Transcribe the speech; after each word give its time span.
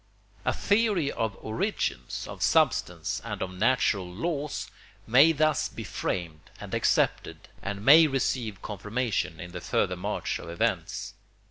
A 0.45 0.51
theory 0.51 1.11
of 1.11 1.37
origins, 1.41 2.25
of 2.27 2.41
substance, 2.41 3.21
and 3.23 3.39
of 3.43 3.53
natural 3.53 4.11
laws 4.11 4.71
may 5.05 5.31
thus 5.31 5.67
be 5.69 5.83
framed 5.83 6.49
and 6.59 6.73
accepted, 6.73 7.49
and 7.61 7.85
may 7.85 8.07
receive 8.07 8.63
confirmation 8.63 9.39
in 9.39 9.51
the 9.51 9.61
further 9.61 9.95
march 9.95 10.39
of 10.39 10.49
events. 10.49 11.13